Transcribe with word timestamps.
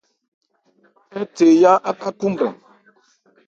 Ɛ́ 1.19 1.23
the 1.35 1.45
yá 1.61 1.71
áka 1.89 2.09
khúúnbrɛn. 2.17 2.53